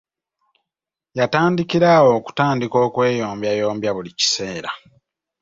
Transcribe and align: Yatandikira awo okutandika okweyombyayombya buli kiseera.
Yatandikira 1.19 1.87
awo 1.97 2.09
okutandika 2.19 2.77
okweyombyayombya 2.87 3.91
buli 3.95 4.11
kiseera. 4.19 4.71